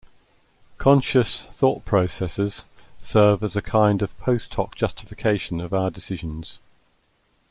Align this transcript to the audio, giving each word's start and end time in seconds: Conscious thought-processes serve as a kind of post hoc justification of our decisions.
Conscious 0.79 1.45
thought-processes 1.45 2.65
serve 3.03 3.43
as 3.43 3.55
a 3.55 3.61
kind 3.61 4.01
of 4.01 4.17
post 4.17 4.51
hoc 4.55 4.73
justification 4.73 5.61
of 5.61 5.75
our 5.75 5.91
decisions. 5.91 6.57